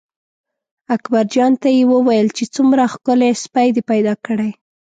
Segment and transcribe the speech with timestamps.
[0.95, 4.51] اکبرجان ته یې وویل چې څومره ښکلی سپی دې پیدا کړی.